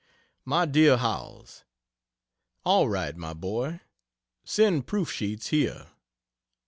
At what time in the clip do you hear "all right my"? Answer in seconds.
2.65-3.33